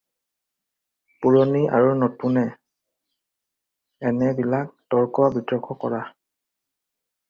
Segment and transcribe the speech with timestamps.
[1.25, 2.45] পুৰণি আৰু নতুনে
[4.13, 6.07] এনে বিলাক তৰ্ক বিতৰ্ক কৰা